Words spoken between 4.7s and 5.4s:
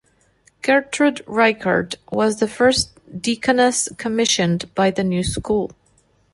by the new